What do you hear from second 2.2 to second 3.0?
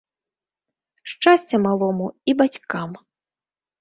і бацькам!